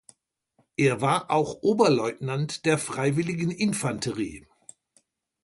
Er 0.77 0.99
war 1.01 1.29
auch 1.29 1.59
Oberleutnant 1.61 2.65
der 2.65 2.79
Freiwilligen 2.79 3.51
Infanterie. 3.51 4.47